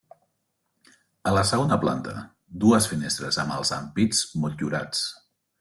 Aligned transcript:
A 1.31 1.33
la 1.35 1.43
segona 1.49 1.77
planta, 1.83 2.15
dues 2.65 2.89
finestres 2.95 3.41
amb 3.45 3.57
els 3.59 3.75
ampits 3.81 4.27
motllurats. 4.47 5.05